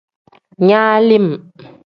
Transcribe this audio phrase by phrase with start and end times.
[0.67, 1.27] Nalim.